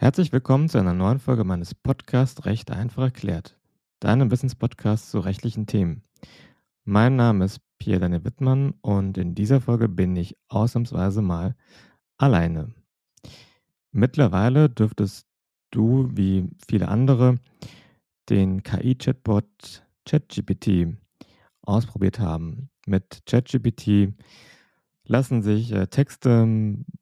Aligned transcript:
Herzlich 0.00 0.32
willkommen 0.32 0.70
zu 0.70 0.78
einer 0.78 0.94
neuen 0.94 1.18
Folge 1.18 1.44
meines 1.44 1.74
Podcasts 1.74 2.46
Recht 2.46 2.70
einfach 2.70 3.02
erklärt, 3.02 3.58
deinem 4.00 4.30
Wissenspodcast 4.30 5.10
zu 5.10 5.20
rechtlichen 5.20 5.66
Themen. 5.66 6.04
Mein 6.84 7.16
Name 7.16 7.44
ist 7.44 7.60
Pierre 7.78 8.00
Daniel 8.00 8.24
Wittmann 8.24 8.72
und 8.80 9.18
in 9.18 9.34
dieser 9.34 9.60
Folge 9.60 9.90
bin 9.90 10.16
ich 10.16 10.38
ausnahmsweise 10.48 11.20
mal 11.20 11.54
alleine. 12.16 12.72
Mittlerweile 13.92 14.70
dürftest 14.70 15.26
du, 15.70 16.08
wie 16.14 16.48
viele 16.66 16.88
andere, 16.88 17.38
den 18.30 18.62
KI-Chatbot 18.62 19.84
ChatGPT 20.06 20.96
ausprobiert 21.60 22.18
haben. 22.20 22.70
Mit 22.86 23.20
ChatGPT 23.26 24.14
lassen 25.04 25.42
sich 25.42 25.72
äh, 25.72 25.88
Texte 25.88 26.46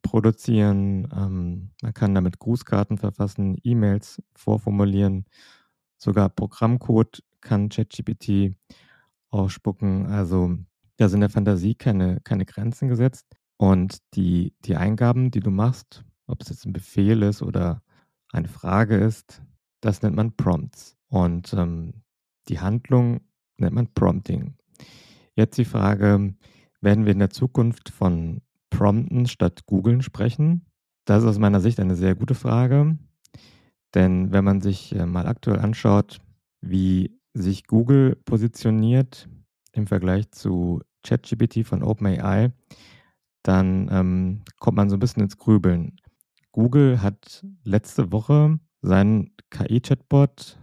produzieren, 0.09 1.07
ähm, 1.15 1.71
man 1.83 1.93
kann 1.93 2.15
damit 2.15 2.39
Grußkarten 2.39 2.97
verfassen, 2.97 3.59
E-Mails 3.63 4.23
vorformulieren, 4.35 5.27
sogar 5.99 6.31
Programmcode 6.31 7.23
kann 7.43 7.69
ChatGPT 7.69 8.57
ausspucken. 9.31 10.07
Also 10.07 10.57
da 10.97 11.09
sind 11.11 11.21
der 11.21 11.29
Fantasie 11.29 11.75
keine, 11.75 12.21
keine 12.25 12.47
Grenzen 12.47 12.89
gesetzt. 12.89 13.27
Und 13.59 13.99
die, 14.15 14.55
die 14.65 14.77
Eingaben, 14.77 15.31
die 15.31 15.41
du 15.41 15.51
machst, 15.51 16.05
ob 16.27 16.41
es 16.41 16.49
jetzt 16.49 16.65
ein 16.65 16.73
Befehl 16.73 17.23
ist 17.23 17.43
oder 17.43 17.83
eine 18.33 18.49
Frage 18.49 18.97
ist, 18.97 19.43
das 19.81 20.01
nennt 20.01 20.17
man 20.17 20.37
Prompts. 20.37 20.97
Und 21.09 21.53
ähm, 21.53 22.03
die 22.49 22.61
Handlung 22.61 23.21
nennt 23.59 23.75
man 23.75 23.93
Prompting. 23.93 24.57
Jetzt 25.35 25.59
die 25.59 25.67
Frage, 25.67 26.35
werden 26.81 27.05
wir 27.05 27.13
in 27.13 27.19
der 27.19 27.31
Zukunft 27.31 27.91
von 27.91 28.41
Prompten 28.71 29.27
statt 29.27 29.67
Googlen 29.67 30.03
sprechen? 30.03 30.67
Das 31.05 31.23
ist 31.23 31.29
aus 31.29 31.39
meiner 31.39 31.61
Sicht 31.61 31.81
eine 31.81 31.97
sehr 31.97 32.15
gute 32.15 32.35
Frage. 32.35 32.99
Denn 33.95 34.33
wenn 34.33 34.45
man 34.45 34.61
sich 34.61 34.95
äh, 34.95 35.07
mal 35.07 35.27
aktuell 35.27 35.59
anschaut, 35.59 36.21
wie 36.61 37.19
sich 37.33 37.67
Google 37.67 38.17
positioniert 38.25 39.29
im 39.73 39.87
Vergleich 39.87 40.31
zu 40.31 40.83
ChatGPT 41.05 41.67
von 41.67 41.83
OpenAI, 41.83 42.53
dann 43.43 43.89
ähm, 43.91 44.43
kommt 44.59 44.77
man 44.77 44.91
so 44.91 44.97
ein 44.97 45.01
bisschen 45.01 45.23
ins 45.23 45.39
Grübeln. 45.39 45.97
Google 46.53 47.01
hat 47.01 47.47
letzte 47.65 48.13
Woche 48.13 48.59
seinen 48.83 49.35
KI-Chatbot 49.51 50.59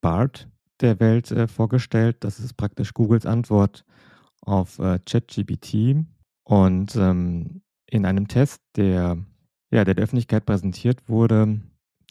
BART 0.00 0.48
der 0.80 0.98
Welt 1.00 1.30
äh, 1.30 1.46
vorgestellt. 1.46 2.16
Das 2.20 2.40
ist 2.40 2.56
praktisch 2.56 2.94
Googles 2.94 3.26
Antwort 3.26 3.84
auf 4.40 4.78
äh, 4.78 4.98
ChatGPT 4.98 6.04
und 6.44 6.94
ähm, 6.96 7.62
in 7.86 8.06
einem 8.06 8.28
Test, 8.28 8.60
der 8.76 9.18
ja, 9.70 9.84
der, 9.84 9.94
der 9.94 10.04
Öffentlichkeit 10.04 10.46
präsentiert 10.46 11.08
wurde, 11.08 11.60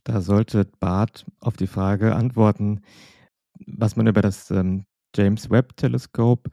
da 0.04 0.22
sollte 0.22 0.66
Bart 0.80 1.26
auf 1.40 1.56
die 1.56 1.68
Frage 1.68 2.16
antworten, 2.16 2.82
was 3.66 3.96
man 3.96 4.08
über 4.08 4.22
das 4.22 4.52
ähm, 4.52 4.86
James 5.16 5.50
Webb 5.50 5.78
Teleskop 5.78 6.50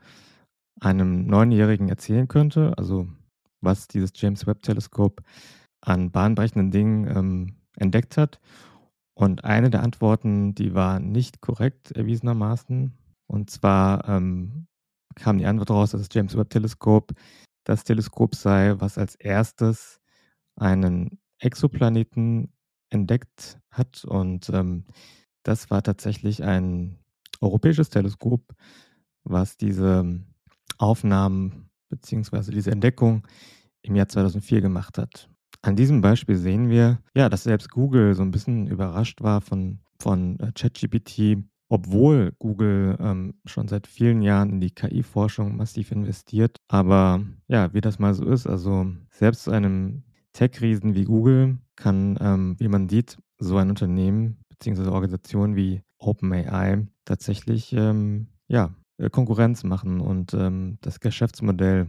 einem 0.79 1.25
Neunjährigen 1.27 1.89
erzählen 1.89 2.27
könnte, 2.27 2.73
also 2.77 3.07
was 3.61 3.87
dieses 3.87 4.11
James 4.15 4.47
Webb 4.47 4.61
Teleskop 4.63 5.21
an 5.81 6.11
bahnbrechenden 6.11 6.71
Dingen 6.71 7.07
ähm, 7.07 7.55
entdeckt 7.75 8.17
hat. 8.17 8.39
Und 9.13 9.43
eine 9.43 9.69
der 9.69 9.83
Antworten, 9.83 10.55
die 10.55 10.73
war 10.73 10.99
nicht 10.99 11.41
korrekt 11.41 11.91
erwiesenermaßen. 11.91 12.93
Und 13.27 13.49
zwar 13.49 14.07
ähm, 14.07 14.67
kam 15.15 15.37
die 15.37 15.45
Antwort 15.45 15.71
raus, 15.71 15.91
dass 15.91 16.01
das 16.01 16.09
James 16.11 16.37
Webb 16.37 16.49
Teleskop 16.49 17.11
das 17.63 17.83
Teleskop 17.83 18.35
sei, 18.35 18.75
was 18.79 18.97
als 18.97 19.15
erstes 19.15 19.99
einen 20.55 21.19
Exoplaneten 21.39 22.53
entdeckt 22.89 23.59
hat. 23.69 24.03
Und 24.05 24.49
ähm, 24.49 24.85
das 25.43 25.69
war 25.69 25.81
tatsächlich 25.81 26.43
ein 26.43 26.97
europäisches 27.39 27.89
Teleskop, 27.89 28.53
was 29.23 29.57
diese 29.57 30.21
Aufnahmen 30.77 31.69
bzw. 31.89 32.51
diese 32.51 32.71
Entdeckung 32.71 33.27
im 33.81 33.95
Jahr 33.95 34.07
2004 34.07 34.61
gemacht 34.61 34.97
hat. 34.97 35.29
An 35.63 35.75
diesem 35.75 36.01
Beispiel 36.01 36.37
sehen 36.37 36.69
wir, 36.69 36.99
ja, 37.15 37.29
dass 37.29 37.43
selbst 37.43 37.69
Google 37.69 38.15
so 38.15 38.23
ein 38.23 38.31
bisschen 38.31 38.67
überrascht 38.67 39.21
war 39.21 39.41
von, 39.41 39.79
von 39.99 40.39
äh, 40.39 40.51
ChatGPT, 40.53 41.43
obwohl 41.71 42.33
Google 42.37 42.97
ähm, 42.99 43.33
schon 43.45 43.69
seit 43.69 43.87
vielen 43.87 44.21
Jahren 44.21 44.49
in 44.49 44.59
die 44.59 44.71
KI-Forschung 44.71 45.55
massiv 45.55 45.93
investiert. 45.93 46.57
Aber 46.67 47.21
ja, 47.47 47.73
wie 47.73 47.79
das 47.79 47.97
mal 47.97 48.13
so 48.13 48.25
ist, 48.25 48.45
also 48.45 48.87
selbst 49.09 49.47
einem 49.47 50.03
Tech-Riesen 50.33 50.95
wie 50.95 51.05
Google 51.05 51.59
kann, 51.77 52.17
ähm, 52.19 52.55
wie 52.59 52.67
man 52.67 52.89
sieht, 52.89 53.17
so 53.37 53.55
ein 53.55 53.69
Unternehmen 53.69 54.43
bzw. 54.49 54.89
Organisation 54.89 55.55
wie 55.55 55.81
OpenAI 55.97 56.87
tatsächlich 57.05 57.71
ähm, 57.71 58.27
ja, 58.49 58.75
äh, 58.97 59.09
Konkurrenz 59.09 59.63
machen 59.63 60.01
und 60.01 60.33
ähm, 60.33 60.77
das 60.81 60.99
Geschäftsmodell 60.99 61.87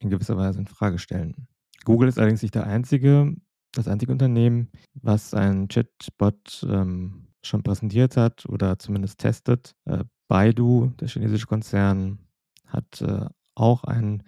in 0.00 0.08
gewisser 0.08 0.38
Weise 0.38 0.60
in 0.60 0.66
Frage 0.66 0.98
stellen. 0.98 1.48
Google 1.84 2.08
ist 2.08 2.18
allerdings 2.18 2.40
nicht 2.40 2.54
der 2.54 2.66
einzige, 2.66 3.34
das 3.72 3.88
einzige 3.88 4.10
Unternehmen, 4.10 4.70
was 4.94 5.34
ein 5.34 5.68
Chatbot 5.68 6.66
ähm, 6.66 7.27
schon 7.42 7.62
präsentiert 7.62 8.16
hat 8.16 8.46
oder 8.46 8.78
zumindest 8.78 9.18
testet. 9.18 9.74
Äh, 9.84 10.04
Baidu, 10.28 10.92
der 11.00 11.08
chinesische 11.08 11.46
Konzern, 11.46 12.18
hat 12.66 13.00
äh, 13.00 13.26
auch 13.54 13.84
einen 13.84 14.22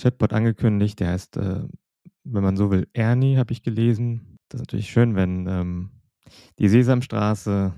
Chatbot 0.00 0.32
angekündigt, 0.32 1.00
der 1.00 1.10
heißt, 1.10 1.36
äh, 1.38 1.64
wenn 2.24 2.42
man 2.42 2.56
so 2.56 2.70
will, 2.70 2.86
Ernie, 2.92 3.38
habe 3.38 3.52
ich 3.52 3.62
gelesen. 3.62 4.38
Das 4.48 4.60
ist 4.60 4.66
natürlich 4.66 4.90
schön, 4.90 5.14
wenn 5.14 5.46
ähm, 5.46 5.90
die 6.58 6.68
Sesamstraße 6.68 7.74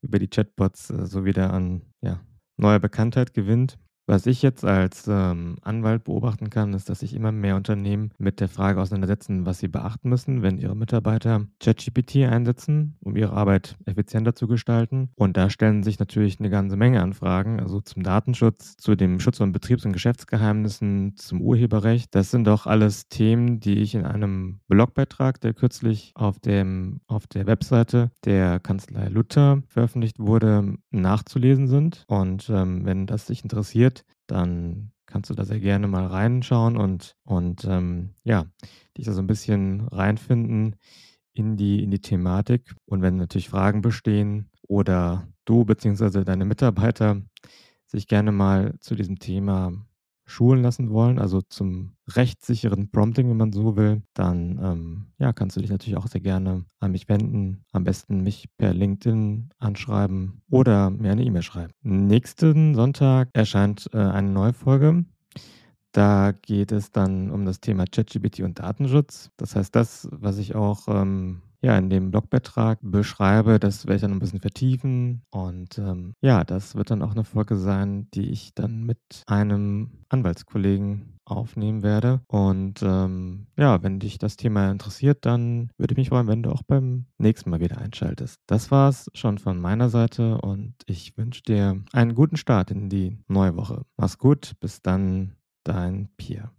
über 0.00 0.18
die 0.20 0.28
Chatbots 0.28 0.86
so 0.86 1.24
wieder 1.24 1.52
an 1.52 1.82
ja, 2.02 2.20
neuer 2.56 2.78
Bekanntheit 2.78 3.34
gewinnt. 3.34 3.78
Was 4.06 4.26
ich 4.26 4.42
jetzt 4.42 4.66
als 4.66 5.06
ähm, 5.08 5.56
Anwalt 5.62 6.04
beobachten 6.04 6.50
kann, 6.50 6.74
ist, 6.74 6.90
dass 6.90 7.00
sich 7.00 7.14
immer 7.14 7.32
mehr 7.32 7.56
Unternehmen 7.56 8.10
mit 8.18 8.38
der 8.38 8.48
Frage 8.48 8.78
auseinandersetzen, 8.78 9.46
was 9.46 9.60
sie 9.60 9.68
beachten 9.68 10.10
müssen, 10.10 10.42
wenn 10.42 10.58
ihre 10.58 10.76
Mitarbeiter 10.76 11.46
ChatGPT 11.58 12.16
einsetzen, 12.16 12.96
um 13.00 13.16
ihre 13.16 13.32
Arbeit 13.32 13.76
effizienter 13.86 14.34
zu 14.34 14.46
gestalten. 14.46 15.08
Und 15.14 15.38
da 15.38 15.48
stellen 15.48 15.82
sich 15.82 15.98
natürlich 15.98 16.38
eine 16.38 16.50
ganze 16.50 16.76
Menge 16.76 17.00
an 17.00 17.14
Fragen, 17.14 17.60
also 17.60 17.80
zum 17.80 18.02
Datenschutz, 18.02 18.76
zu 18.76 18.94
dem 18.94 19.20
Schutz 19.20 19.38
von 19.38 19.52
Betriebs- 19.52 19.86
und 19.86 19.94
Geschäftsgeheimnissen, 19.94 21.16
zum 21.16 21.40
Urheberrecht. 21.40 22.14
Das 22.14 22.30
sind 22.30 22.46
doch 22.46 22.66
alles 22.66 23.08
Themen, 23.08 23.58
die 23.60 23.78
ich 23.78 23.94
in 23.94 24.04
einem 24.04 24.60
Blogbeitrag, 24.68 25.40
der 25.40 25.54
kürzlich 25.54 26.12
auf, 26.14 26.38
dem, 26.40 27.00
auf 27.06 27.26
der 27.26 27.46
Webseite 27.46 28.10
der 28.26 28.60
Kanzlei 28.60 29.08
Luther 29.08 29.62
veröffentlicht 29.66 30.18
wurde, 30.18 30.74
nachzulesen 30.90 31.68
sind. 31.68 32.04
Und 32.06 32.50
ähm, 32.50 32.84
wenn 32.84 33.06
das 33.06 33.26
dich 33.26 33.42
interessiert, 33.42 33.93
interessiert, 33.94 34.04
dann 34.26 34.90
kannst 35.06 35.30
du 35.30 35.34
da 35.34 35.44
sehr 35.44 35.60
gerne 35.60 35.86
mal 35.86 36.06
reinschauen 36.06 36.76
und, 36.76 37.14
und 37.24 37.64
ähm, 37.64 38.14
ja, 38.24 38.46
dich 38.96 39.04
da 39.04 39.12
so 39.12 39.20
ein 39.20 39.26
bisschen 39.26 39.86
reinfinden 39.88 40.76
in 41.34 41.56
die, 41.56 41.82
in 41.82 41.90
die 41.90 42.00
Thematik. 42.00 42.74
Und 42.86 43.02
wenn 43.02 43.16
natürlich 43.16 43.50
Fragen 43.50 43.82
bestehen 43.82 44.50
oder 44.66 45.28
du 45.44 45.64
bzw. 45.64 46.24
deine 46.24 46.46
Mitarbeiter 46.46 47.20
sich 47.86 48.08
gerne 48.08 48.32
mal 48.32 48.74
zu 48.80 48.94
diesem 48.94 49.18
Thema 49.18 49.72
schulen 50.26 50.62
lassen 50.62 50.90
wollen, 50.90 51.18
also 51.18 51.42
zum 51.42 51.92
rechtssicheren 52.08 52.90
Prompting, 52.90 53.28
wenn 53.28 53.36
man 53.36 53.52
so 53.52 53.76
will, 53.76 54.02
dann 54.14 54.58
ähm, 54.62 55.06
ja, 55.18 55.32
kannst 55.32 55.56
du 55.56 55.60
dich 55.60 55.70
natürlich 55.70 55.96
auch 55.96 56.06
sehr 56.06 56.20
gerne 56.20 56.64
an 56.80 56.92
mich 56.92 57.08
wenden. 57.08 57.64
Am 57.72 57.84
besten 57.84 58.22
mich 58.22 58.48
per 58.56 58.72
LinkedIn 58.72 59.50
anschreiben 59.58 60.42
oder 60.50 60.90
mir 60.90 61.12
eine 61.12 61.24
E-Mail 61.24 61.42
schreiben. 61.42 61.72
Nächsten 61.82 62.74
Sonntag 62.74 63.28
erscheint 63.32 63.88
äh, 63.92 63.98
eine 63.98 64.30
neue 64.30 64.52
Folge. 64.52 65.04
Da 65.92 66.32
geht 66.32 66.72
es 66.72 66.90
dann 66.90 67.30
um 67.30 67.44
das 67.44 67.60
Thema 67.60 67.84
ChatGPT 67.84 68.40
und 68.40 68.58
Datenschutz. 68.58 69.30
Das 69.36 69.54
heißt, 69.54 69.76
das, 69.76 70.08
was 70.10 70.38
ich 70.38 70.56
auch 70.56 70.88
ähm, 70.88 71.42
ja, 71.64 71.78
in 71.78 71.88
dem 71.88 72.10
Blogbeitrag 72.10 72.78
beschreibe. 72.82 73.58
Das 73.58 73.86
werde 73.86 73.96
ich 73.96 74.02
dann 74.02 74.12
ein 74.12 74.18
bisschen 74.18 74.40
vertiefen. 74.40 75.22
Und 75.30 75.78
ähm, 75.78 76.12
ja, 76.20 76.44
das 76.44 76.74
wird 76.74 76.90
dann 76.90 77.00
auch 77.00 77.12
eine 77.12 77.24
Folge 77.24 77.56
sein, 77.56 78.08
die 78.12 78.28
ich 78.30 78.54
dann 78.54 78.84
mit 78.84 78.98
einem 79.26 79.92
Anwaltskollegen 80.10 81.18
aufnehmen 81.24 81.82
werde. 81.82 82.20
Und 82.28 82.82
ähm, 82.82 83.46
ja, 83.56 83.82
wenn 83.82 83.98
dich 83.98 84.18
das 84.18 84.36
Thema 84.36 84.70
interessiert, 84.70 85.24
dann 85.24 85.70
würde 85.78 85.92
ich 85.92 85.96
mich 85.96 86.08
freuen, 86.10 86.26
wenn 86.28 86.42
du 86.42 86.50
auch 86.50 86.62
beim 86.62 87.06
nächsten 87.16 87.48
Mal 87.48 87.60
wieder 87.60 87.78
einschaltest. 87.78 88.40
Das 88.46 88.70
war's 88.70 89.10
schon 89.14 89.38
von 89.38 89.58
meiner 89.58 89.88
Seite 89.88 90.38
und 90.42 90.74
ich 90.84 91.16
wünsche 91.16 91.42
dir 91.42 91.82
einen 91.92 92.14
guten 92.14 92.36
Start 92.36 92.70
in 92.72 92.90
die 92.90 93.16
neue 93.26 93.56
Woche. 93.56 93.86
Mach's 93.96 94.18
gut, 94.18 94.52
bis 94.60 94.82
dann, 94.82 95.32
dein 95.64 96.10
Pierre. 96.18 96.50